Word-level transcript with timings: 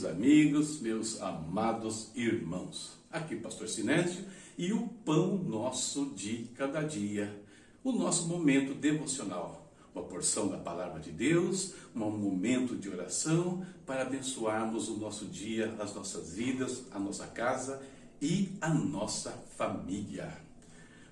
Queridos 0.00 0.04
amigos, 0.18 0.80
meus 0.80 1.20
amados 1.20 2.10
irmãos. 2.14 2.92
Aqui, 3.12 3.36
Pastor 3.36 3.68
Sinésio 3.68 4.24
e 4.56 4.72
o 4.72 4.88
pão 4.88 5.36
nosso 5.36 6.06
de 6.16 6.48
cada 6.56 6.80
dia, 6.80 7.38
o 7.84 7.92
nosso 7.92 8.26
momento 8.26 8.72
devocional, 8.72 9.70
uma 9.94 10.02
porção 10.04 10.48
da 10.48 10.56
palavra 10.56 11.00
de 11.00 11.10
Deus, 11.10 11.74
um 11.94 12.10
momento 12.10 12.76
de 12.76 12.88
oração 12.88 13.66
para 13.84 14.02
abençoarmos 14.02 14.88
o 14.88 14.96
nosso 14.96 15.26
dia, 15.26 15.74
as 15.78 15.94
nossas 15.94 16.32
vidas, 16.32 16.84
a 16.90 16.98
nossa 16.98 17.26
casa 17.26 17.82
e 18.22 18.56
a 18.58 18.72
nossa 18.72 19.32
família. 19.58 20.34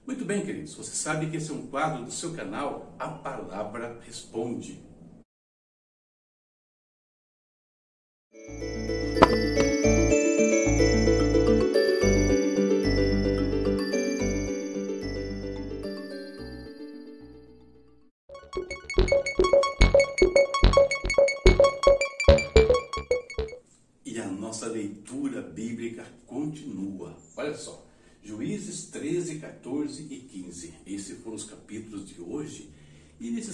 Muito 0.07 0.25
bem, 0.25 0.47
queridos, 0.47 0.73
você 0.73 0.93
sabe 0.93 1.29
que 1.29 1.37
esse 1.37 1.51
é 1.51 1.55
um 1.55 1.67
quadro 1.67 2.07
do 2.07 2.11
seu 2.11 2.33
canal, 2.33 2.95
A 2.99 3.09
Palavra 3.09 4.01
Responde. 4.07 4.88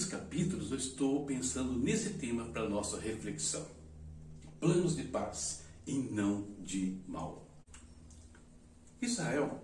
E 0.05 0.07
nesses 0.07 0.07
capítulos 0.07 0.71
eu 0.71 0.77
estou 0.77 1.25
pensando 1.25 1.73
nesse 1.73 2.11
tema 2.11 2.45
para 2.45 2.69
nossa 2.69 2.99
reflexão 2.99 3.65
planos 4.59 4.95
de 4.95 5.03
paz 5.03 5.63
e 5.85 5.93
não 5.93 6.47
de 6.59 6.97
mal. 7.07 7.47
Israel, 9.01 9.61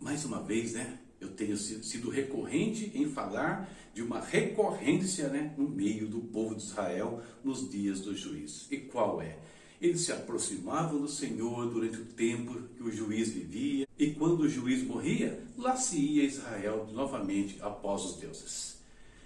mais 0.00 0.24
uma 0.24 0.42
vez, 0.42 0.72
né? 0.72 0.98
Eu 1.20 1.30
tenho 1.30 1.56
sido 1.56 2.10
recorrente 2.10 2.92
em 2.94 3.10
falar 3.10 3.70
de 3.94 4.02
uma 4.02 4.20
recorrência 4.20 5.28
né, 5.28 5.54
no 5.56 5.68
meio 5.68 6.06
do 6.08 6.20
povo 6.20 6.54
de 6.54 6.62
Israel 6.62 7.22
nos 7.42 7.70
dias 7.70 8.00
do 8.00 8.14
juiz. 8.14 8.66
E 8.70 8.78
qual 8.78 9.22
é? 9.22 9.38
Eles 9.80 10.02
se 10.02 10.12
aproximavam 10.12 11.00
do 11.00 11.08
Senhor 11.08 11.70
durante 11.70 11.98
o 11.98 12.04
tempo 12.04 12.54
que 12.76 12.82
o 12.82 12.90
juiz 12.90 13.30
vivia, 13.30 13.86
e 13.98 14.12
quando 14.12 14.40
o 14.40 14.48
juiz 14.48 14.82
morria, 14.82 15.42
lá 15.56 15.76
se 15.76 15.98
ia 15.98 16.24
Israel 16.24 16.88
novamente 16.92 17.58
após 17.60 18.04
os 18.04 18.16
deuses. 18.16 18.76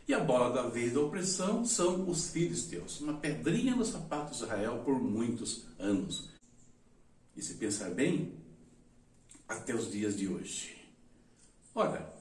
E 0.09 0.15
a 0.15 0.19
bola 0.19 0.53
da 0.53 0.69
vez 0.69 0.93
da 0.93 1.01
opressão 1.01 1.65
são 1.65 2.09
os 2.09 2.31
filisteus, 2.31 3.01
uma 3.01 3.15
pedrinha 3.15 3.77
no 3.77 3.85
sapato 3.85 4.31
de 4.31 4.43
Israel 4.43 4.83
por 4.85 5.01
muitos 5.01 5.67
anos. 5.79 6.31
E 7.37 7.43
se 7.43 7.55
pensar 7.55 7.91
bem, 7.91 8.33
até 9.49 9.75
os 9.75 9.91
dias 9.91 10.17
de 10.17 10.29
hoje. 10.29 10.77
Ora, 11.75 12.13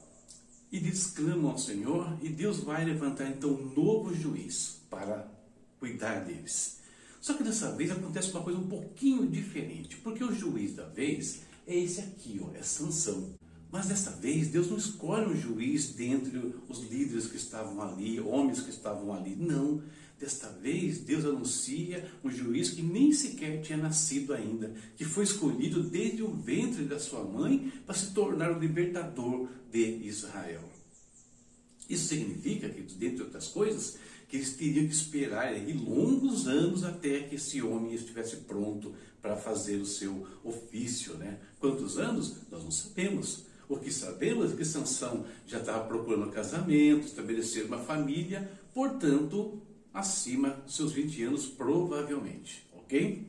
eles 0.71 1.07
clamam 1.07 1.51
ao 1.51 1.57
Senhor 1.57 2.17
e 2.21 2.29
Deus 2.29 2.59
vai 2.59 2.85
levantar 2.85 3.27
então 3.27 3.51
um 3.51 3.73
novo 3.73 4.13
juiz 4.13 4.81
para 4.89 5.27
cuidar 5.79 6.25
deles. 6.25 6.78
Só 7.21 7.33
que 7.33 7.43
dessa 7.43 7.71
vez 7.75 7.91
acontece 7.91 8.31
uma 8.31 8.43
coisa 8.43 8.59
um 8.59 8.67
pouquinho 8.67 9.27
diferente, 9.27 9.97
porque 9.97 10.23
o 10.23 10.33
juiz 10.33 10.75
da 10.75 10.85
vez 10.85 11.41
é 11.67 11.77
esse 11.77 11.99
aqui, 11.99 12.39
ó, 12.41 12.55
é 12.55 12.63
Sansão. 12.63 13.33
Mas 13.71 13.87
desta 13.87 14.09
vez, 14.09 14.47
Deus 14.47 14.69
não 14.69 14.77
escolhe 14.77 15.27
um 15.27 15.35
juiz 15.35 15.89
dentre 15.89 16.55
os 16.67 16.79
líderes 16.79 17.27
que 17.27 17.37
estavam 17.37 17.79
ali, 17.81 18.19
homens 18.19 18.61
que 18.61 18.71
estavam 18.71 19.13
ali. 19.13 19.35
Não. 19.35 19.83
Desta 20.19 20.49
vez, 20.49 20.99
Deus 20.99 21.23
anuncia 21.23 22.11
um 22.23 22.31
juiz 22.31 22.71
que 22.71 22.81
nem 22.81 23.13
sequer 23.13 23.61
tinha 23.61 23.77
nascido 23.77 24.33
ainda, 24.33 24.73
que 24.97 25.05
foi 25.05 25.23
escolhido 25.23 25.83
desde 25.83 26.23
o 26.23 26.33
ventre 26.33 26.83
da 26.83 26.99
sua 26.99 27.23
mãe 27.23 27.71
para 27.85 27.95
se 27.95 28.11
tornar 28.11 28.51
o 28.51 28.59
libertador 28.59 29.47
de 29.71 29.79
Israel. 30.03 30.78
Isso 31.89 32.09
significa 32.09 32.69
que, 32.69 32.81
dentre 32.81 33.23
outras 33.23 33.47
coisas, 33.47 33.97
que 34.27 34.37
eles 34.37 34.53
teriam 34.53 34.85
que 34.85 34.93
esperar 34.93 35.47
aí 35.47 35.73
longos 35.73 36.47
anos 36.47 36.83
até 36.83 37.21
que 37.21 37.35
esse 37.35 37.61
homem 37.63 37.95
estivesse 37.95 38.37
pronto 38.37 38.93
para 39.21 39.35
fazer 39.35 39.77
o 39.77 39.85
seu 39.85 40.27
ofício, 40.43 41.15
né? 41.15 41.39
Quantos 41.59 41.97
anos? 41.97 42.35
Nós 42.51 42.63
não 42.63 42.71
sabemos. 42.71 43.45
O 43.67 43.77
que 43.77 43.91
sabemos 43.91 44.51
é 44.51 44.55
que 44.55 44.65
Sansão 44.65 45.25
já 45.47 45.59
estava 45.59 45.87
procurando 45.87 46.31
casamento, 46.31 47.05
estabelecer 47.05 47.65
uma 47.65 47.79
família, 47.79 48.49
portanto, 48.73 49.59
acima 49.93 50.49
dos 50.49 50.75
seus 50.75 50.91
20 50.91 51.23
anos, 51.23 51.47
provavelmente. 51.47 52.65
Ok? 52.73 53.27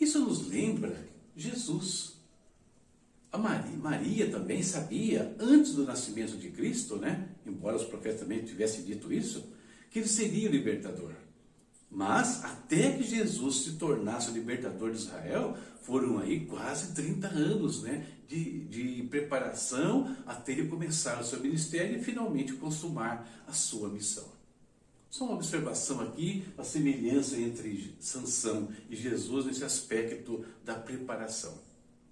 Isso 0.00 0.20
nos 0.20 0.48
lembra 0.48 1.04
Jesus. 1.36 2.12
A 3.30 3.38
Maria, 3.38 3.76
Maria, 3.76 4.30
também 4.30 4.62
sabia, 4.62 5.34
antes 5.38 5.74
do 5.74 5.84
nascimento 5.84 6.36
de 6.36 6.50
Cristo, 6.50 6.96
né? 6.96 7.28
Embora 7.46 7.76
os 7.76 7.84
profetas 7.84 8.20
também 8.20 8.44
tivessem 8.44 8.84
dito 8.84 9.12
isso, 9.12 9.52
que 9.90 9.98
ele 9.98 10.08
seria 10.08 10.48
o 10.48 10.52
libertador. 10.52 11.12
Mas 11.90 12.42
até 12.42 12.92
que 12.92 13.02
Jesus 13.02 13.56
se 13.56 13.72
tornasse 13.72 14.30
o 14.30 14.34
libertador 14.34 14.90
de 14.90 14.96
Israel, 14.96 15.56
foram 15.82 16.18
aí 16.18 16.46
quase 16.46 16.94
30 16.94 17.28
anos 17.28 17.82
né, 17.82 18.06
de, 18.26 18.60
de 18.64 19.02
preparação 19.10 20.16
até 20.26 20.52
ele 20.52 20.68
começar 20.68 21.20
o 21.20 21.24
seu 21.24 21.40
ministério 21.40 21.98
e 21.98 22.02
finalmente 22.02 22.54
consumar 22.54 23.44
a 23.46 23.52
sua 23.52 23.90
missão. 23.90 24.24
Só 25.10 25.26
uma 25.26 25.34
observação 25.34 26.00
aqui, 26.00 26.42
a 26.56 26.64
semelhança 26.64 27.36
entre 27.36 27.94
Sansão 28.00 28.70
e 28.88 28.96
Jesus 28.96 29.44
nesse 29.44 29.62
aspecto 29.62 30.42
da 30.64 30.74
preparação. 30.74 31.52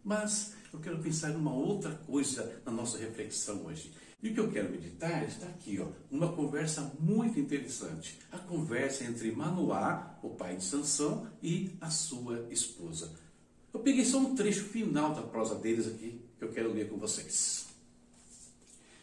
Mas 0.05 0.53
eu 0.71 0.79
quero 0.79 0.99
pensar 0.99 1.31
numa 1.31 1.55
outra 1.55 1.93
coisa 2.07 2.61
na 2.67 2.71
nossa 2.71 2.99
reflexão 2.99 3.65
hoje. 3.65 3.91
E 4.23 4.29
o 4.29 4.35
que 4.35 4.41
eu 4.41 4.51
quero 4.51 4.71
meditar 4.71 5.25
está 5.25 5.47
aqui, 5.47 5.81
ó, 5.81 5.87
uma 6.11 6.33
conversa 6.33 6.93
muito 7.01 7.41
interessante. 7.41 8.19
A 8.31 8.39
conversa 8.39 9.05
entre 9.05 9.33
Manoá, 9.33 10.19
o 10.23 10.31
pai 10.31 10.57
de 10.57 10.65
Sansão, 10.65 11.27
e 11.43 11.71
a 11.81 11.89
sua 11.89 12.47
esposa. 12.51 13.11
Eu 13.73 13.81
peguei 13.81 14.05
só 14.05 14.19
um 14.19 14.35
trecho 14.35 14.65
final 14.65 15.15
da 15.15 15.23
prosa 15.23 15.55
deles 15.55 15.87
aqui, 15.87 16.21
que 16.39 16.45
eu 16.45 16.53
quero 16.53 16.73
ler 16.73 16.91
com 16.91 16.99
vocês. 16.99 17.67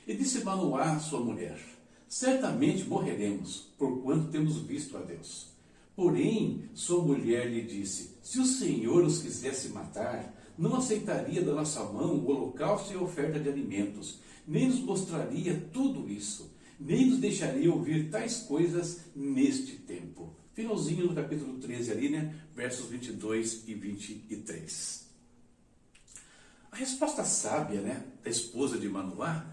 E 0.05 0.13
disse 0.15 0.43
Manoá, 0.43 0.99
sua 0.99 1.19
mulher, 1.19 1.59
certamente 2.07 2.83
morreremos, 2.83 3.71
porquanto 3.77 4.29
temos 4.29 4.57
visto 4.57 4.95
a 4.97 5.01
Deus. 5.01 5.47
Porém, 5.95 6.69
sua 6.75 7.03
mulher 7.03 7.49
lhe 7.49 7.63
disse, 7.63 8.15
se 8.21 8.39
o 8.39 8.45
Senhor 8.45 9.03
os 9.03 9.19
quisesse 9.19 9.69
matar, 9.69 10.31
não 10.55 10.75
aceitaria 10.75 11.41
da 11.41 11.53
nossa 11.53 11.83
mão 11.85 12.15
o 12.15 12.29
holocausto 12.29 12.93
e 12.93 12.95
a 12.95 13.01
oferta 13.01 13.39
de 13.39 13.49
alimentos, 13.49 14.19
nem 14.47 14.69
nos 14.69 14.79
mostraria 14.79 15.69
tudo 15.73 16.09
isso, 16.09 16.55
nem 16.79 17.07
nos 17.07 17.19
deixaria 17.19 17.71
ouvir 17.71 18.09
tais 18.09 18.37
coisas 18.37 19.01
neste 19.13 19.73
tempo. 19.73 20.33
Finalzinho 20.53 21.07
no 21.07 21.13
capítulo 21.13 21.59
13 21.59 21.91
ali, 21.91 22.09
né? 22.09 22.33
Versos 22.55 22.87
22 22.87 23.63
e 23.67 23.73
23. 23.73 25.07
A 26.71 26.75
resposta 26.77 27.23
sábia, 27.23 27.81
né, 27.81 28.03
da 28.23 28.29
esposa 28.29 28.77
de 28.77 28.87
Manoá, 28.87 29.45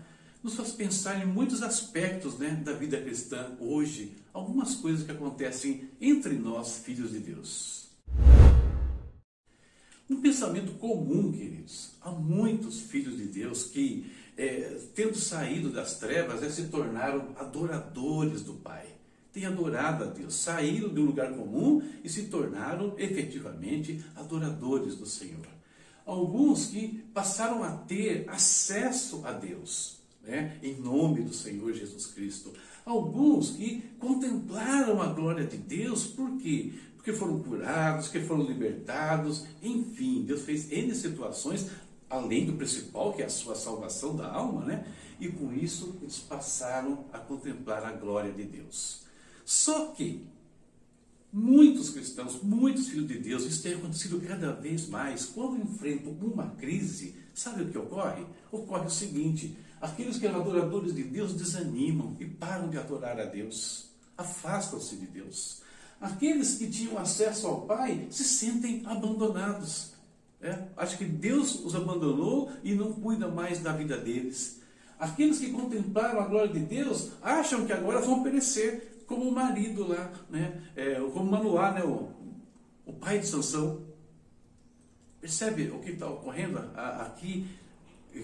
nos 0.43 0.55
faz 0.55 0.72
pensar 0.72 1.22
em 1.22 1.26
muitos 1.26 1.62
aspectos 1.62 2.38
né, 2.38 2.50
da 2.50 2.75
vida 2.75 3.00
cristã 3.00 3.56
hoje, 3.59 4.15
algumas 4.32 4.75
coisas 4.75 5.05
que 5.05 5.11
acontecem 5.11 5.88
entre 6.00 6.34
nós, 6.34 6.78
filhos 6.78 7.12
de 7.12 7.19
Deus. 7.19 7.88
Um 10.08 10.20
pensamento 10.20 10.73
comum, 10.75 11.32
queridos, 11.32 11.93
há 12.02 12.11
muitos 12.11 12.81
filhos 12.81 13.17
de 13.17 13.25
Deus 13.25 13.64
que 13.64 14.12
é, 14.36 14.78
tendo 14.94 15.16
saído 15.16 15.70
das 15.70 15.98
trevas, 15.98 16.42
é, 16.42 16.50
se 16.50 16.64
tornaram 16.64 17.28
adoradores 17.36 18.42
do 18.42 18.54
Pai. 18.54 18.86
Têm 19.32 19.46
adorado 19.46 20.04
a 20.04 20.06
Deus, 20.06 20.34
saíram 20.34 20.94
de 20.94 21.00
um 21.00 21.06
lugar 21.06 21.32
comum 21.32 21.82
e 22.04 22.08
se 22.08 22.25
tornaram 22.25 22.94
efetivamente 22.98 24.04
adoradores 24.14 24.94
do 24.94 25.06
Senhor. 25.06 25.46
Alguns 26.06 26.66
que 26.66 27.04
passaram 27.12 27.64
a 27.64 27.70
ter 27.72 28.26
acesso 28.28 29.22
a 29.25 29.32
Deus, 29.32 29.98
né, 30.22 30.58
em 30.62 30.75
nome 30.81 31.22
do 31.22 31.32
Senhor 31.32 31.72
Jesus 31.72 32.06
Cristo. 32.06 32.52
Alguns 32.84 33.52
que 33.52 33.82
contemplaram 33.98 35.00
a 35.00 35.06
glória 35.06 35.46
de 35.46 35.56
Deus, 35.56 36.06
por 36.06 36.36
quê? 36.38 36.72
Porque 36.96 37.12
foram 37.12 37.40
curados, 37.40 38.08
que 38.08 38.20
foram 38.20 38.44
libertados, 38.44 39.46
enfim, 39.62 40.22
Deus 40.22 40.42
fez 40.42 40.70
N 40.70 40.94
situações 40.94 41.70
além 42.09 42.47
do 42.47 42.55
principal, 42.55 43.12
que 43.12 43.23
é 43.23 43.27
a 43.27 43.31
sua 43.31 43.55
salvação 43.55 44.17
da 44.17 44.31
alma, 44.31 44.65
né? 44.65 44.87
E 45.21 45.29
com 45.29 45.53
isso 45.53 45.97
eles 46.03 46.19
passaram 46.19 47.05
a 47.12 47.19
contemplar 47.19 47.85
a 47.85 47.93
glória 47.93 48.33
de 48.33 48.45
Deus. 48.45 49.03
Só 49.45 49.89
que 49.89 50.27
muitos 51.33 51.91
cristãos, 51.91 52.41
muitos 52.43 52.89
filhos 52.89 53.09
de 53.09 53.19
Deus, 53.19 53.45
isso 53.45 53.62
tem 53.62 53.75
acontecido 53.75 54.21
cada 54.21 54.53
vez 54.53 54.89
mais, 54.89 55.27
quando 55.27 55.61
enfrentam 55.61 56.12
uma 56.21 56.51
crise, 56.51 57.17
sabe 57.35 57.62
o 57.62 57.71
que 57.71 57.79
ocorre? 57.79 58.25
Ocorre 58.53 58.87
o 58.87 58.91
seguinte: 58.91 59.56
aqueles 59.81 60.17
que 60.19 60.27
eram 60.27 60.41
adoradores 60.41 60.95
de 60.95 61.03
Deus 61.03 61.35
desanimam 61.35 62.17
e 62.21 62.25
param 62.25 62.71
de 62.71 62.79
adorar 62.79 63.19
a 63.19 63.25
Deus, 63.25 63.87
afastam-se 64.17 64.97
de 64.97 65.06
Deus. 65.06 65.62
Aqueles 66.01 66.56
que 66.56 66.69
tinham 66.69 66.99
acesso 66.99 67.47
ao 67.47 67.62
Pai 67.62 68.06
se 68.11 68.25
sentem 68.25 68.83
abandonados. 68.85 69.94
É? 70.44 70.62
Acho 70.76 70.99
que 70.99 71.06
Deus 71.06 71.64
os 71.64 71.75
abandonou 71.75 72.52
e 72.62 72.75
não 72.75 72.93
cuida 72.93 73.26
mais 73.29 73.61
da 73.61 73.73
vida 73.73 73.96
deles. 73.96 74.61
Aqueles 74.99 75.38
que 75.38 75.50
contemplaram 75.50 76.20
a 76.20 76.26
glória 76.26 76.52
de 76.52 76.61
Deus 76.61 77.12
acham 77.23 77.64
que 77.64 77.73
agora 77.73 78.02
vão 78.02 78.23
perecer, 78.23 79.05
como 79.06 79.26
o 79.26 79.32
marido 79.32 79.88
lá, 79.88 80.12
né? 80.29 80.62
É, 80.76 80.96
como 81.14 81.31
Manoá, 81.31 81.73
né? 81.73 81.82
o, 81.82 82.11
o 82.85 82.93
pai 82.93 83.20
de 83.20 83.26
Sansão. 83.26 83.87
Percebe 85.19 85.70
o 85.70 85.79
que 85.79 85.93
está 85.93 86.11
ocorrendo 86.11 86.58
aqui? 86.76 87.46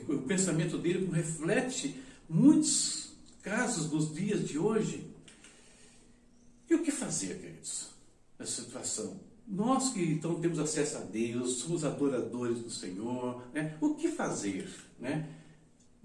O 0.07 0.19
pensamento 0.19 0.77
dele 0.77 1.11
reflete 1.11 1.99
muitos 2.29 3.15
casos 3.41 3.91
nos 3.91 4.15
dias 4.15 4.47
de 4.47 4.59
hoje. 4.59 5.11
E 6.69 6.75
o 6.75 6.83
que 6.83 6.93
fazer, 6.93 7.41
queridos, 7.41 7.89
nessa 8.39 8.61
situação? 8.63 9.30
Nós 9.51 9.93
que 9.93 10.01
então 10.01 10.41
temos 10.41 10.61
acesso 10.61 10.99
a 10.99 11.01
Deus, 11.01 11.55
somos 11.55 11.85
adoradores 11.85 12.61
do 12.61 12.71
Senhor, 12.71 13.43
né? 13.53 13.77
o 13.81 13.95
que 13.97 14.07
fazer? 14.07 14.71
Né? 14.97 15.29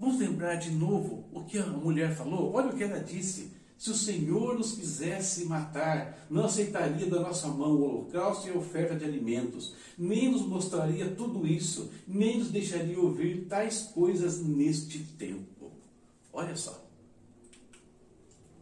Vamos 0.00 0.18
lembrar 0.18 0.56
de 0.56 0.70
novo 0.70 1.24
o 1.32 1.44
que 1.44 1.56
a 1.56 1.66
mulher 1.66 2.16
falou? 2.16 2.52
Olha 2.52 2.70
o 2.70 2.76
que 2.76 2.82
ela 2.82 2.98
disse. 2.98 3.52
Se 3.78 3.90
o 3.90 3.94
Senhor 3.94 4.58
nos 4.58 4.72
quisesse 4.72 5.44
matar, 5.44 6.26
não 6.28 6.46
aceitaria 6.46 7.06
da 7.06 7.20
nossa 7.20 7.46
mão 7.46 7.72
o 7.72 7.82
holocausto 7.82 8.48
e 8.48 8.50
a 8.50 8.56
oferta 8.56 8.96
de 8.96 9.04
alimentos, 9.04 9.74
nem 9.96 10.30
nos 10.30 10.42
mostraria 10.42 11.14
tudo 11.14 11.46
isso, 11.46 11.90
nem 12.08 12.38
nos 12.38 12.50
deixaria 12.50 12.98
ouvir 12.98 13.46
tais 13.46 13.82
coisas 13.94 14.40
neste 14.42 14.98
tempo. 14.98 15.70
Olha 16.32 16.56
só. 16.56 16.84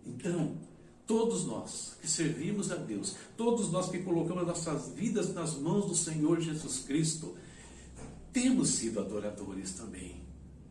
Então, 0.04 0.58
todos 1.06 1.44
nós 1.44 1.96
que 2.00 2.08
servimos 2.08 2.70
a 2.70 2.76
Deus, 2.76 3.16
todos 3.36 3.70
nós 3.70 3.90
que 3.90 3.98
colocamos 3.98 4.46
nossas 4.46 4.90
vidas 4.90 5.32
nas 5.34 5.54
mãos 5.54 5.86
do 5.86 5.94
Senhor 5.94 6.40
Jesus 6.40 6.80
Cristo, 6.80 7.34
temos 8.32 8.70
sido 8.70 9.00
adoradores 9.00 9.72
também. 9.72 10.24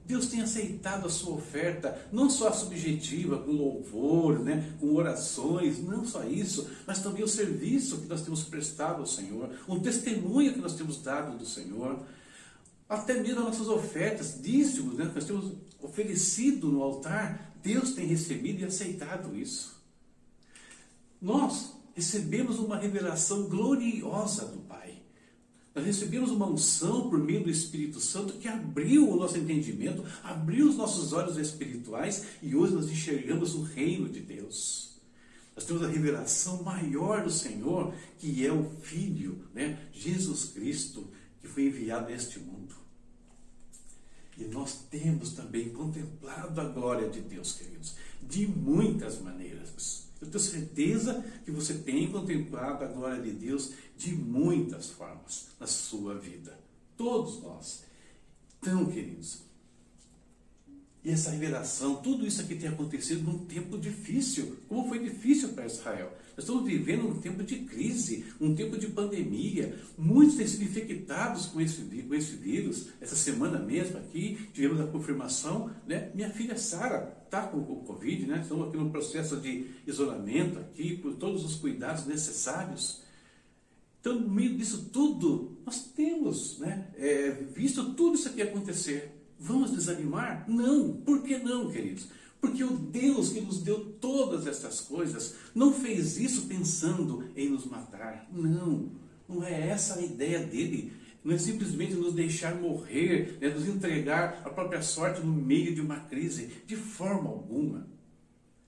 Deus 0.06 0.27
tem 0.27 0.41
aceitado 0.41 1.06
a 1.06 1.09
sua 1.09 1.35
oferta, 1.35 2.07
não 2.12 2.30
só 2.30 2.50
a 2.50 2.53
subjetiva, 2.53 3.38
com 3.38 3.51
louvor, 3.51 4.39
né, 4.39 4.74
com 4.80 4.94
orações, 4.94 5.81
não 5.81 6.06
só 6.06 6.25
isso, 6.25 6.69
mas 6.85 7.01
também 7.01 7.24
o 7.24 7.27
serviço 7.27 8.00
que 8.00 8.07
nós 8.07 8.21
temos 8.21 8.44
prestado 8.44 9.00
ao 9.00 9.06
Senhor, 9.06 9.50
o 9.65 9.80
testemunho 9.80 10.53
que 10.53 10.59
nós 10.59 10.75
temos 10.75 11.01
dado 11.01 11.38
do 11.38 11.45
Senhor, 11.45 12.03
até 12.89 13.13
mesmo 13.21 13.39
as 13.39 13.45
nossas 13.45 13.68
ofertas, 13.69 14.39
dízimos, 14.41 14.95
né, 14.95 15.06
que 15.07 15.15
nós 15.15 15.25
temos 15.25 15.53
oferecido 15.81 16.68
no 16.68 16.83
altar, 16.83 17.53
Deus 17.63 17.94
tem 17.94 18.06
recebido 18.06 18.59
e 18.62 18.65
aceitado 18.65 19.33
isso. 19.38 19.82
Nós 21.23 21.71
recebemos 21.95 22.59
uma 22.59 22.75
revelação 22.77 23.43
gloriosa 23.43 24.45
do 24.45 24.59
Pai. 24.59 25.01
Nós 25.73 25.85
recebemos 25.85 26.29
uma 26.29 26.45
unção 26.45 27.09
por 27.09 27.17
meio 27.17 27.45
do 27.45 27.49
Espírito 27.49 28.01
Santo 28.01 28.33
que 28.33 28.47
abriu 28.49 29.09
o 29.09 29.15
nosso 29.15 29.37
entendimento, 29.37 30.03
abriu 30.21 30.67
os 30.67 30.75
nossos 30.75 31.13
olhos 31.13 31.37
espirituais 31.37 32.25
e 32.41 32.53
hoje 32.53 32.73
nós 32.73 32.89
enxergamos 32.89 33.55
o 33.55 33.63
reino 33.63 34.09
de 34.09 34.19
Deus. 34.19 34.99
Nós 35.55 35.63
temos 35.63 35.81
a 35.83 35.87
revelação 35.87 36.61
maior 36.61 37.23
do 37.23 37.31
Senhor, 37.31 37.93
que 38.19 38.45
é 38.45 38.51
o 38.51 38.69
Filho, 38.81 39.47
né? 39.53 39.87
Jesus 39.93 40.45
Cristo, 40.45 41.07
que 41.41 41.47
foi 41.47 41.67
enviado 41.67 42.07
a 42.07 42.11
este 42.11 42.37
mundo. 42.37 42.75
E 44.37 44.43
nós 44.43 44.79
temos 44.91 45.31
também 45.31 45.69
contemplado 45.69 46.59
a 46.59 46.65
glória 46.65 47.07
de 47.07 47.21
Deus, 47.21 47.53
queridos, 47.53 47.95
de 48.21 48.45
muitas 48.45 49.21
maneiras. 49.21 50.02
Eu 50.23 50.31
tenho 50.31 50.43
certeza 50.43 51.23
que 51.43 51.51
você 51.51 51.73
tem 51.73 52.09
contemplado 52.09 52.85
a 52.85 52.87
glória 52.87 53.21
de 53.21 53.31
Deus 53.31 53.73
de 53.97 54.15
muitas 54.15 54.89
formas 54.89 55.49
na 55.59 55.67
sua 55.67 56.15
vida. 56.15 56.57
Todos 56.95 57.41
nós. 57.41 57.83
Então, 58.61 58.85
queridos, 58.85 59.41
e 61.03 61.11
essa 61.11 61.31
revelação, 61.31 61.97
tudo 61.97 62.25
isso 62.25 62.39
aqui 62.39 62.55
tem 62.55 62.69
acontecido 62.69 63.21
num 63.23 63.39
tempo 63.39 63.77
difícil. 63.77 64.55
Como 64.69 64.87
foi 64.87 64.99
difícil 64.99 65.49
para 65.49 65.65
Israel? 65.65 66.13
Nós 66.37 66.45
estamos 66.45 66.63
vivendo 66.63 67.09
um 67.09 67.19
tempo 67.19 67.43
de 67.43 67.57
crise, 67.57 68.25
um 68.39 68.55
tempo 68.55 68.77
de 68.77 68.87
pandemia. 68.87 69.77
Muitos 69.97 70.37
têm 70.37 70.47
sido 70.47 70.63
infectados 70.63 71.47
com 71.47 71.59
esse, 71.59 71.81
com 71.81 72.15
esse 72.15 72.37
vírus. 72.37 72.87
Essa 73.01 73.17
semana 73.17 73.59
mesmo 73.59 73.97
aqui, 73.97 74.47
tivemos 74.53 74.79
a 74.79 74.87
confirmação, 74.87 75.69
né? 75.85 76.09
Minha 76.15 76.29
filha 76.29 76.57
Sara 76.57 77.22
está 77.33 77.47
com 77.47 77.57
o 77.57 77.77
Covid, 77.77 78.27
né? 78.27 78.41
Estamos 78.44 78.68
aqui 78.68 78.77
no 78.77 78.91
processo 78.91 79.38
de 79.38 79.65
isolamento 79.88 80.59
aqui, 80.59 80.95
por 80.97 81.15
todos 81.15 81.44
os 81.44 81.56
cuidados 81.56 82.06
necessários. 82.06 83.01
Então, 84.00 84.19
no 84.19 84.30
meio 84.30 84.56
disso 84.56 84.89
tudo, 84.94 85.57
nós 85.65 85.83
temos 85.95 86.59
né, 86.59 86.89
é, 86.95 87.31
visto 87.31 87.94
tudo 87.95 88.15
isso 88.15 88.30
aqui 88.30 88.44
acontecer. 88.44 89.19
Vamos 89.39 89.71
desanimar? 89.71 90.45
Não. 90.47 90.94
Por 90.97 91.24
que 91.24 91.39
não, 91.39 91.71
queridos? 91.71 92.07
Porque 92.39 92.63
o 92.63 92.77
Deus 92.77 93.30
que 93.30 93.41
nos 93.41 93.63
deu 93.63 93.94
todas 94.00 94.45
essas 94.45 94.81
coisas 94.81 95.35
não 95.56 95.74
fez 95.74 96.18
isso 96.18 96.44
pensando 96.44 97.25
em 97.35 97.50
nos 97.50 97.65
matar. 97.65 98.27
Não. 98.31 98.91
Não 99.27 99.44
é 99.44 99.69
essa 99.69 99.97
a 99.97 100.01
ideia 100.03 100.45
dele. 100.45 100.91
Não 101.23 101.33
é 101.33 101.37
simplesmente 101.37 101.93
nos 101.93 102.13
deixar 102.13 102.55
morrer, 102.55 103.37
né, 103.39 103.49
nos 103.49 103.67
entregar 103.67 104.41
a 104.43 104.49
própria 104.49 104.81
sorte 104.81 105.21
no 105.21 105.31
meio 105.31 105.73
de 105.73 105.81
uma 105.81 106.01
crise. 106.01 106.47
De 106.65 106.75
forma 106.75 107.29
alguma. 107.29 107.87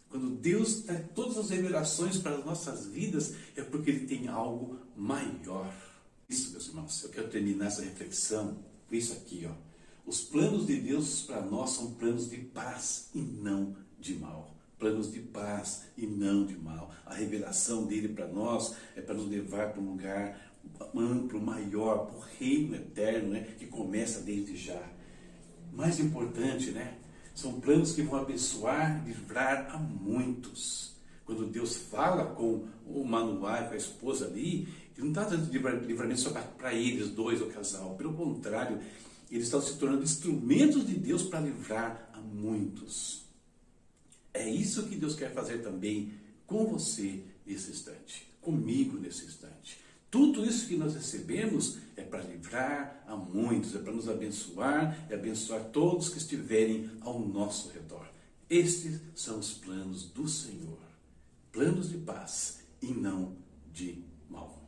Quando 0.09 0.29
Deus 0.29 0.83
dá 0.83 0.95
todas 1.13 1.37
as 1.37 1.49
revelações 1.49 2.17
para 2.17 2.37
as 2.37 2.45
nossas 2.45 2.87
vidas, 2.87 3.35
é 3.55 3.61
porque 3.61 3.89
Ele 3.89 4.07
tem 4.07 4.29
algo 4.29 4.79
maior. 4.95 5.73
Isso, 6.29 6.51
meus 6.51 6.67
irmãos, 6.67 7.03
eu 7.03 7.09
quero 7.09 7.27
terminar 7.27 7.67
essa 7.67 7.81
reflexão 7.81 8.57
com 8.87 8.95
isso 8.95 9.11
aqui, 9.13 9.45
ó. 9.45 9.53
Os 10.05 10.21
planos 10.21 10.67
de 10.67 10.79
Deus 10.79 11.23
para 11.23 11.41
nós 11.41 11.71
são 11.71 11.91
planos 11.95 12.29
de 12.29 12.37
paz 12.37 13.09
e 13.13 13.19
não 13.19 13.75
de 13.99 14.15
mal. 14.15 14.55
Planos 14.77 15.11
de 15.11 15.19
paz 15.19 15.83
e 15.97 16.05
não 16.05 16.45
de 16.45 16.55
mal. 16.55 16.93
A 17.05 17.13
revelação 17.13 17.85
dele 17.85 18.09
para 18.09 18.27
nós 18.27 18.75
é 18.95 19.01
para 19.01 19.15
nos 19.15 19.27
levar 19.27 19.71
para 19.71 19.81
um 19.81 19.91
lugar 19.91 20.44
amplo, 20.95 21.41
maior, 21.41 22.07
para 22.07 22.17
o 22.17 22.23
reino 22.39 22.75
eterno, 22.75 23.29
né, 23.29 23.47
que 23.57 23.67
começa 23.67 24.21
desde 24.21 24.55
já. 24.55 24.81
Mais 25.73 25.99
importante, 25.99 26.71
né? 26.71 26.97
São 27.33 27.59
planos 27.59 27.93
que 27.93 28.01
vão 28.01 28.19
abençoar, 28.19 29.03
livrar 29.05 29.69
a 29.75 29.77
muitos. 29.77 30.95
Quando 31.25 31.45
Deus 31.47 31.75
fala 31.75 32.33
com 32.33 32.67
o 32.85 33.03
Manoá, 33.03 33.63
com 33.63 33.73
a 33.73 33.77
esposa 33.77 34.27
ali, 34.27 34.67
ele 34.95 35.07
não 35.07 35.09
está 35.09 35.23
dando 35.25 35.51
livramento 35.85 36.21
só 36.21 36.29
para 36.29 36.73
eles 36.73 37.09
dois, 37.09 37.41
o 37.41 37.47
casal. 37.47 37.95
Pelo 37.95 38.13
contrário, 38.13 38.79
eles 39.29 39.45
estão 39.45 39.61
se 39.61 39.77
tornando 39.77 40.03
instrumentos 40.03 40.85
de 40.85 40.93
Deus 40.95 41.23
para 41.23 41.41
livrar 41.41 42.09
a 42.13 42.19
muitos. 42.19 43.25
É 44.33 44.47
isso 44.49 44.87
que 44.87 44.95
Deus 44.95 45.15
quer 45.15 45.33
fazer 45.33 45.59
também 45.59 46.13
com 46.45 46.65
você 46.65 47.23
nesse 47.45 47.71
instante, 47.71 48.31
comigo 48.39 48.97
nesse 48.97 49.25
instante. 49.25 49.84
Tudo 50.15 50.45
isso 50.45 50.69
que 50.69 50.77
nós 50.77 50.95
recebemos 50.95 51.77
é 51.97 52.01
para 52.01 52.21
livrar 52.21 53.03
a 53.05 53.17
muitos, 53.17 53.75
é 53.75 53.79
para 53.79 53.91
nos 53.91 54.07
abençoar 54.07 54.97
e 55.09 55.13
abençoar 55.13 55.61
todos 55.73 56.07
que 56.07 56.17
estiverem 56.17 56.89
ao 57.01 57.19
nosso 57.19 57.69
redor. 57.73 58.07
Estes 58.49 59.01
são 59.13 59.39
os 59.39 59.51
planos 59.55 60.03
do 60.03 60.25
Senhor. 60.25 60.79
Planos 61.51 61.89
de 61.89 61.97
paz 61.97 62.61
e 62.81 62.93
não 62.93 63.35
de 63.73 64.05
mal. 64.29 64.63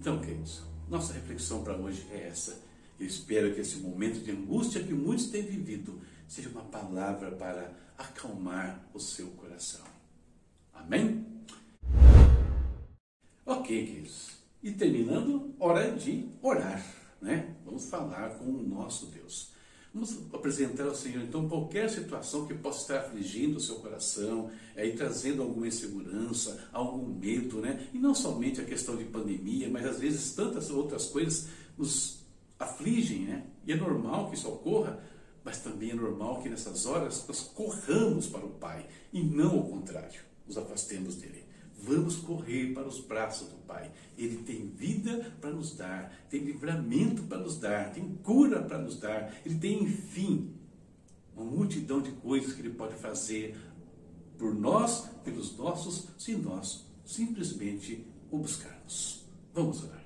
Então, 0.00 0.18
queridos, 0.18 0.62
nossa 0.88 1.12
reflexão 1.12 1.62
para 1.62 1.76
hoje 1.76 2.06
é 2.10 2.26
essa. 2.26 2.58
Eu 2.98 3.06
espero 3.06 3.54
que 3.54 3.60
esse 3.60 3.76
momento 3.76 4.24
de 4.24 4.30
angústia 4.30 4.82
que 4.82 4.94
muitos 4.94 5.26
têm 5.26 5.42
vivido 5.42 6.00
seja 6.26 6.48
uma 6.48 6.64
palavra 6.64 7.32
para 7.32 7.70
acalmar 7.98 8.82
o 8.94 8.98
seu 8.98 9.26
coração. 9.32 9.84
Amém? 10.72 11.35
E 14.62 14.72
terminando, 14.72 15.54
hora 15.58 15.90
de 15.92 16.28
orar, 16.42 16.84
né? 17.20 17.54
Vamos 17.64 17.88
falar 17.88 18.30
com 18.38 18.44
o 18.44 18.62
nosso 18.62 19.06
Deus. 19.06 19.50
Vamos 19.92 20.18
apresentar 20.32 20.84
ao 20.84 20.94
Senhor, 20.94 21.22
então, 21.22 21.48
qualquer 21.48 21.88
situação 21.88 22.46
que 22.46 22.52
possa 22.52 22.82
estar 22.82 23.06
afligindo 23.06 23.56
o 23.56 23.60
seu 23.60 23.76
coração, 23.76 24.50
aí 24.76 24.92
trazendo 24.92 25.42
alguma 25.42 25.66
insegurança, 25.66 26.68
algum 26.70 27.06
medo, 27.06 27.62
né? 27.62 27.88
E 27.94 27.98
não 27.98 28.14
somente 28.14 28.60
a 28.60 28.64
questão 28.64 28.94
de 28.94 29.04
pandemia, 29.04 29.70
mas 29.70 29.86
às 29.86 29.98
vezes 29.98 30.34
tantas 30.34 30.68
outras 30.68 31.06
coisas 31.06 31.48
nos 31.78 32.26
afligem, 32.58 33.20
né? 33.20 33.46
E 33.66 33.72
é 33.72 33.76
normal 33.76 34.28
que 34.28 34.36
isso 34.36 34.48
ocorra, 34.48 35.02
mas 35.42 35.60
também 35.60 35.92
é 35.92 35.94
normal 35.94 36.42
que 36.42 36.50
nessas 36.50 36.84
horas 36.84 37.24
nós 37.26 37.40
corramos 37.40 38.26
para 38.26 38.44
o 38.44 38.50
Pai 38.50 38.86
e 39.12 39.22
não 39.22 39.58
o 39.58 39.70
contrário, 39.70 40.20
nos 40.46 40.58
afastemos 40.58 41.14
dele. 41.14 41.45
Vamos 41.78 42.16
correr 42.16 42.72
para 42.72 42.88
os 42.88 43.00
braços 43.00 43.48
do 43.48 43.56
Pai. 43.66 43.92
Ele 44.16 44.38
tem 44.38 44.68
vida 44.68 45.34
para 45.40 45.50
nos 45.50 45.76
dar, 45.76 46.10
tem 46.30 46.40
livramento 46.40 47.22
para 47.24 47.38
nos 47.38 47.58
dar, 47.58 47.92
tem 47.92 48.16
cura 48.22 48.62
para 48.62 48.78
nos 48.78 48.98
dar, 48.98 49.34
ele 49.44 49.58
tem, 49.58 49.82
enfim, 49.82 50.52
uma 51.36 51.44
multidão 51.44 52.00
de 52.00 52.10
coisas 52.12 52.54
que 52.54 52.62
ele 52.62 52.70
pode 52.70 52.94
fazer 52.94 53.56
por 54.38 54.54
nós, 54.54 55.08
pelos 55.22 55.56
nossos, 55.56 56.08
se 56.18 56.34
nós 56.34 56.86
simplesmente 57.04 58.06
o 58.30 58.38
buscarmos. 58.38 59.24
Vamos 59.54 59.84
orar. 59.84 59.96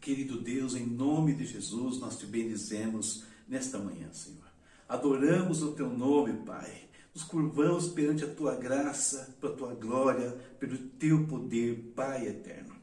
Querido 0.00 0.40
Deus, 0.40 0.74
em 0.74 0.86
nome 0.86 1.34
de 1.34 1.44
Jesus, 1.44 1.98
nós 1.98 2.16
te 2.16 2.24
bendizemos 2.24 3.24
nesta 3.46 3.78
manhã, 3.78 4.10
Senhor. 4.12 4.48
Adoramos 4.88 5.62
o 5.62 5.72
teu 5.72 5.90
nome, 5.90 6.32
Pai. 6.46 6.87
Nos 7.18 7.26
curvamos 7.26 7.88
perante 7.88 8.22
a 8.22 8.32
tua 8.32 8.54
graça, 8.54 9.34
pela 9.40 9.52
tua 9.52 9.74
glória, 9.74 10.36
pelo 10.60 10.78
teu 10.78 11.26
poder, 11.26 11.92
Pai 11.96 12.28
eterno. 12.28 12.76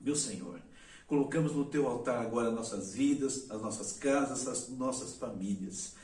Meu 0.00 0.16
Senhor, 0.16 0.60
colocamos 1.06 1.52
no 1.52 1.64
teu 1.64 1.86
altar 1.86 2.20
agora 2.20 2.50
nossas 2.50 2.94
vidas, 2.94 3.48
as 3.48 3.62
nossas 3.62 3.92
casas, 3.92 4.48
as 4.48 4.68
nossas 4.70 5.14
famílias. 5.14 5.94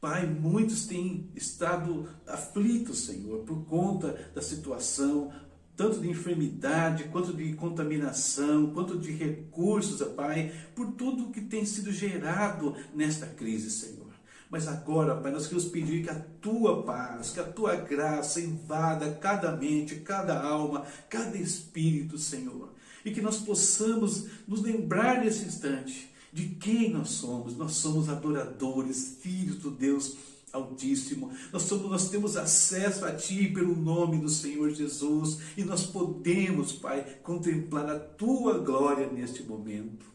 Pai, 0.00 0.24
muitos 0.24 0.86
têm 0.86 1.28
estado 1.34 2.08
aflitos, 2.26 3.00
Senhor, 3.00 3.40
por 3.40 3.66
conta 3.66 4.30
da 4.34 4.40
situação, 4.40 5.30
tanto 5.76 6.00
de 6.00 6.08
enfermidade, 6.08 7.04
quanto 7.12 7.34
de 7.34 7.52
contaminação, 7.52 8.72
quanto 8.72 8.98
de 8.98 9.12
recursos, 9.12 10.00
Pai, 10.14 10.54
por 10.74 10.92
tudo 10.92 11.30
que 11.30 11.42
tem 11.42 11.66
sido 11.66 11.92
gerado 11.92 12.74
nesta 12.94 13.26
crise, 13.26 13.70
Senhor. 13.70 14.03
Mas 14.50 14.68
agora, 14.68 15.16
Pai, 15.16 15.32
nós 15.32 15.46
queremos 15.46 15.68
pedir 15.68 16.04
que 16.04 16.10
a 16.10 16.20
tua 16.40 16.82
paz, 16.82 17.30
que 17.30 17.40
a 17.40 17.44
tua 17.44 17.74
graça 17.76 18.40
invada 18.40 19.18
cada 19.20 19.56
mente, 19.56 19.96
cada 19.96 20.40
alma, 20.40 20.86
cada 21.08 21.36
espírito, 21.36 22.18
Senhor. 22.18 22.72
E 23.04 23.10
que 23.10 23.20
nós 23.20 23.38
possamos 23.38 24.26
nos 24.46 24.62
lembrar 24.62 25.22
nesse 25.22 25.44
instante 25.44 26.10
de 26.32 26.48
quem 26.48 26.90
nós 26.90 27.10
somos. 27.10 27.56
Nós 27.56 27.72
somos 27.72 28.08
adoradores, 28.08 29.18
filhos 29.20 29.56
do 29.56 29.70
Deus 29.70 30.16
Altíssimo. 30.52 31.32
Nós, 31.52 31.62
somos, 31.62 31.90
nós 31.90 32.08
temos 32.08 32.36
acesso 32.36 33.04
a 33.04 33.12
Ti 33.12 33.48
pelo 33.48 33.74
nome 33.74 34.18
do 34.18 34.28
Senhor 34.28 34.70
Jesus 34.70 35.38
e 35.56 35.64
nós 35.64 35.84
podemos, 35.84 36.72
Pai, 36.72 37.02
contemplar 37.24 37.90
a 37.90 37.98
Tua 37.98 38.58
glória 38.58 39.10
neste 39.10 39.42
momento. 39.42 40.13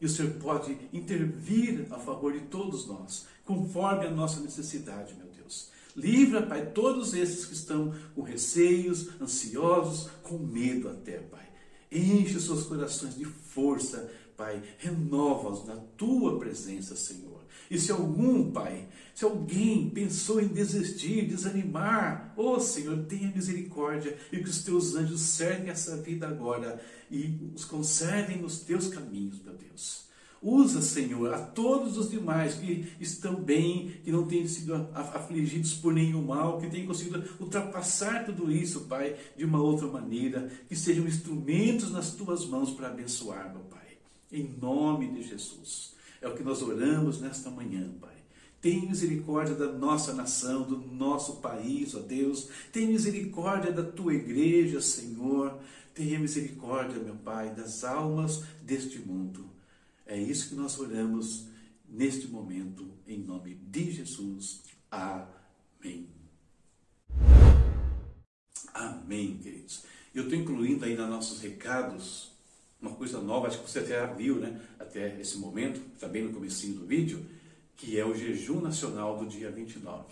E 0.00 0.06
o 0.06 0.08
Senhor 0.08 0.32
pode 0.34 0.76
intervir 0.92 1.86
a 1.90 1.98
favor 1.98 2.32
de 2.32 2.40
todos 2.40 2.86
nós, 2.86 3.26
conforme 3.44 4.06
a 4.06 4.10
nossa 4.10 4.40
necessidade, 4.40 5.14
meu 5.14 5.26
Deus. 5.26 5.70
Livra, 5.96 6.42
Pai, 6.42 6.66
todos 6.66 7.14
esses 7.14 7.46
que 7.46 7.54
estão 7.54 7.94
com 8.14 8.20
receios, 8.20 9.08
ansiosos, 9.20 10.10
com 10.22 10.36
medo 10.38 10.90
até, 10.90 11.18
Pai. 11.18 11.48
Enche 11.90 12.36
os 12.36 12.44
seus 12.44 12.64
corações 12.64 13.16
de 13.16 13.24
força, 13.24 14.10
Pai. 14.36 14.62
Renova-os 14.78 15.64
na 15.66 15.76
tua 15.96 16.38
presença, 16.38 16.94
Senhor. 16.94 17.35
E 17.70 17.78
se 17.78 17.90
algum, 17.90 18.50
Pai, 18.50 18.88
se 19.14 19.24
alguém 19.24 19.90
pensou 19.90 20.40
em 20.40 20.48
desistir, 20.48 21.26
desanimar, 21.26 22.34
ó 22.36 22.56
oh, 22.56 22.60
Senhor, 22.60 23.04
tenha 23.04 23.32
misericórdia 23.34 24.16
e 24.30 24.38
que 24.38 24.48
os 24.48 24.62
teus 24.62 24.94
anjos 24.94 25.20
cerquem 25.20 25.70
essa 25.70 25.96
vida 25.96 26.28
agora 26.28 26.80
e 27.10 27.50
os 27.54 27.64
conservem 27.64 28.38
nos 28.38 28.60
teus 28.60 28.88
caminhos, 28.88 29.42
meu 29.42 29.54
Deus. 29.54 30.06
Usa, 30.42 30.82
Senhor, 30.82 31.32
a 31.32 31.40
todos 31.40 31.96
os 31.96 32.10
demais 32.10 32.54
que 32.54 32.92
estão 33.00 33.42
bem, 33.42 33.94
que 34.04 34.12
não 34.12 34.26
têm 34.26 34.46
sido 34.46 34.74
afligidos 34.94 35.72
por 35.74 35.92
nenhum 35.92 36.22
mal, 36.22 36.60
que 36.60 36.68
tenham 36.68 36.86
conseguido 36.86 37.24
ultrapassar 37.40 38.24
tudo 38.26 38.52
isso, 38.52 38.82
Pai, 38.82 39.16
de 39.36 39.44
uma 39.44 39.60
outra 39.60 39.86
maneira, 39.88 40.48
que 40.68 40.76
sejam 40.76 41.06
instrumentos 41.06 41.90
nas 41.90 42.12
tuas 42.12 42.44
mãos 42.44 42.70
para 42.70 42.88
abençoar, 42.88 43.50
meu 43.50 43.62
Pai. 43.62 43.98
Em 44.30 44.44
nome 44.60 45.10
de 45.10 45.22
Jesus. 45.22 45.95
É 46.20 46.28
o 46.28 46.34
que 46.34 46.42
nós 46.42 46.62
oramos 46.62 47.20
nesta 47.20 47.50
manhã, 47.50 47.90
Pai. 48.00 48.16
Tem 48.60 48.88
misericórdia 48.88 49.54
da 49.54 49.70
nossa 49.70 50.12
nação, 50.12 50.62
do 50.62 50.78
nosso 50.78 51.36
país, 51.36 51.94
ó 51.94 52.00
Deus. 52.00 52.48
Tem 52.72 52.86
misericórdia 52.86 53.72
da 53.72 53.82
tua 53.82 54.14
igreja, 54.14 54.80
Senhor. 54.80 55.58
Tenha 55.94 56.18
misericórdia, 56.18 56.98
meu 56.98 57.14
Pai, 57.16 57.54
das 57.54 57.84
almas 57.84 58.44
deste 58.62 58.98
mundo. 58.98 59.48
É 60.04 60.18
isso 60.18 60.48
que 60.48 60.54
nós 60.54 60.78
oramos 60.78 61.46
neste 61.88 62.26
momento, 62.26 62.90
em 63.06 63.18
nome 63.18 63.54
de 63.54 63.92
Jesus. 63.92 64.62
Amém. 64.90 66.08
Amém, 68.74 69.38
queridos. 69.38 69.84
Eu 70.14 70.24
estou 70.24 70.38
incluindo 70.38 70.84
aí 70.84 70.96
nos 70.96 71.08
nossos 71.08 71.40
recados 71.40 72.35
uma 72.80 72.94
coisa 72.94 73.20
nova, 73.20 73.46
acho 73.46 73.62
que 73.62 73.70
você 73.70 73.80
até 73.80 74.06
viu, 74.14 74.36
né? 74.36 74.60
Até 74.78 75.20
esse 75.20 75.38
momento, 75.38 75.80
bem 76.08 76.24
no 76.24 76.32
comecinho 76.32 76.74
do 76.74 76.86
vídeo, 76.86 77.24
que 77.76 77.98
é 77.98 78.04
o 78.04 78.14
jejum 78.14 78.60
nacional 78.60 79.18
do 79.18 79.26
dia 79.26 79.50
29. 79.50 80.04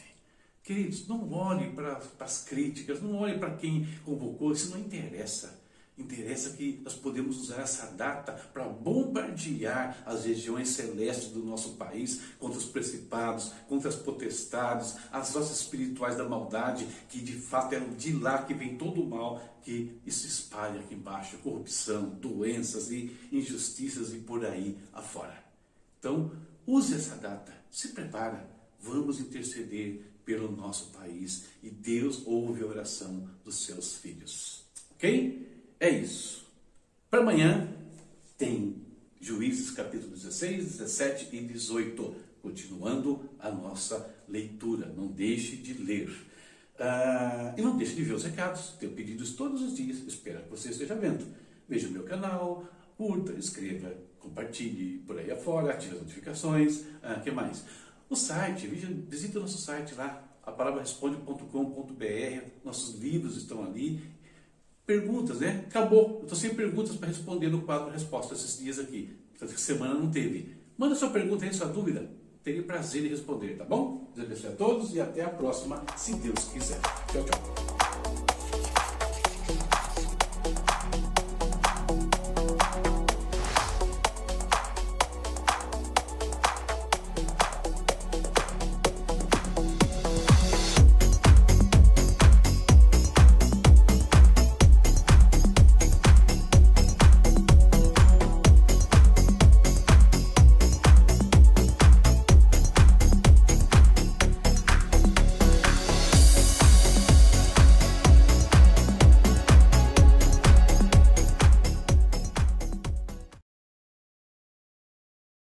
Queridos, 0.62 1.06
não 1.06 1.30
olhe 1.30 1.70
para 1.72 2.00
as 2.20 2.44
críticas, 2.44 3.02
não 3.02 3.16
olhe 3.16 3.38
para 3.38 3.54
quem 3.54 3.86
convocou, 4.04 4.52
isso 4.52 4.70
não 4.70 4.78
interessa. 4.78 5.62
Interessa 5.96 6.50
que 6.50 6.80
nós 6.82 6.94
podemos 6.94 7.38
usar 7.38 7.60
essa 7.60 7.86
data 7.86 8.32
para 8.52 8.64
bombardear 8.64 10.02
as 10.04 10.24
regiões 10.24 10.70
celestes 10.70 11.28
do 11.28 11.44
nosso 11.44 11.74
país 11.74 12.20
contra 12.36 12.58
os 12.58 12.64
principados, 12.64 13.52
contra 13.68 13.88
as 13.88 13.94
potestades, 13.94 14.96
as 15.12 15.30
vozes 15.30 15.60
espirituais 15.60 16.16
da 16.16 16.28
maldade, 16.28 16.84
que 17.08 17.20
de 17.20 17.34
fato 17.34 17.76
é 17.76 17.78
de 17.78 18.12
lá 18.12 18.42
que 18.42 18.52
vem 18.52 18.76
todo 18.76 19.02
o 19.02 19.08
mal 19.08 19.40
que 19.62 19.96
se 20.08 20.26
espalha 20.26 20.80
aqui 20.80 20.94
embaixo, 20.94 21.38
corrupção, 21.38 22.10
doenças 22.10 22.90
e 22.90 23.16
injustiças 23.30 24.12
e 24.12 24.18
por 24.18 24.44
aí 24.44 24.76
afora. 24.92 25.44
Então, 26.00 26.32
use 26.66 26.94
essa 26.96 27.14
data, 27.14 27.54
se 27.70 27.90
prepara, 27.90 28.50
vamos 28.80 29.20
interceder 29.20 30.02
pelo 30.24 30.50
nosso 30.50 30.86
país 30.86 31.44
e 31.62 31.70
Deus 31.70 32.26
ouve 32.26 32.64
a 32.64 32.66
oração 32.66 33.28
dos 33.44 33.64
seus 33.64 33.96
filhos. 33.96 34.64
Ok? 34.90 35.53
É 35.84 35.90
isso. 35.90 36.46
Para 37.10 37.20
amanhã 37.20 37.68
tem 38.38 38.86
Juízes 39.20 39.70
capítulo 39.70 40.12
16, 40.16 40.78
17 40.78 41.36
e 41.36 41.44
18. 41.44 42.14
Continuando 42.40 43.28
a 43.38 43.50
nossa 43.50 44.10
leitura. 44.26 44.86
Não 44.86 45.08
deixe 45.08 45.56
de 45.56 45.74
ler. 45.74 46.10
Ah, 46.78 47.54
e 47.58 47.60
não 47.60 47.76
deixe 47.76 47.94
de 47.96 48.02
ver 48.02 48.14
os 48.14 48.24
recados. 48.24 48.70
Tenho 48.80 48.92
pedidos 48.92 49.34
todos 49.34 49.60
os 49.60 49.76
dias. 49.76 49.98
Espero 49.98 50.44
que 50.44 50.48
você 50.48 50.70
esteja 50.70 50.94
vendo. 50.94 51.26
Veja 51.68 51.86
o 51.86 51.90
meu 51.90 52.04
canal, 52.04 52.66
curta, 52.96 53.34
escreva, 53.34 53.94
compartilhe 54.18 55.00
por 55.06 55.18
aí 55.18 55.30
afora, 55.30 55.74
ative 55.74 55.96
as 55.96 56.00
notificações. 56.00 56.80
O 56.80 56.84
ah, 57.02 57.20
que 57.20 57.30
mais? 57.30 57.62
O 58.08 58.16
site, 58.16 58.66
visite 58.66 59.36
o 59.36 59.40
nosso 59.40 59.58
site 59.58 59.94
lá, 59.94 60.26
a 60.42 60.50
palavra 60.50 60.80
responde.com.br. 60.80 62.44
Nossos 62.64 62.98
livros 62.98 63.36
estão 63.36 63.62
ali 63.62 64.14
Perguntas, 64.86 65.40
né? 65.40 65.64
Acabou. 65.68 66.18
Eu 66.18 66.22
estou 66.22 66.38
sem 66.38 66.54
perguntas 66.54 66.96
para 66.96 67.08
responder 67.08 67.48
no 67.48 67.62
quadro 67.62 67.90
Resposta 67.90 68.34
esses 68.34 68.58
dias 68.58 68.78
aqui. 68.78 69.16
Essa 69.34 69.56
semana 69.56 69.94
não 69.94 70.10
teve. 70.10 70.56
Manda 70.76 70.94
sua 70.94 71.10
pergunta 71.10 71.44
aí, 71.44 71.54
sua 71.54 71.68
dúvida. 71.68 72.10
Teria 72.42 72.62
prazer 72.62 73.04
em 73.04 73.08
responder, 73.08 73.56
tá 73.56 73.64
bom? 73.64 74.10
Deus 74.14 74.26
abençoe 74.26 74.50
a 74.50 74.52
todos 74.56 74.94
e 74.94 75.00
até 75.00 75.24
a 75.24 75.30
próxima, 75.30 75.82
se 75.96 76.14
Deus 76.16 76.44
quiser. 76.52 76.78
Tchau, 77.10 77.24
tchau. 77.24 77.73